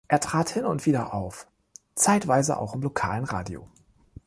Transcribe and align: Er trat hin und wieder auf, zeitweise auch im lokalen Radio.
Er 0.07 0.19
trat 0.19 0.49
hin 0.49 0.65
und 0.65 0.87
wieder 0.87 1.13
auf, 1.13 1.45
zeitweise 1.93 2.57
auch 2.57 2.73
im 2.73 2.81
lokalen 2.81 3.23
Radio. 3.25 3.69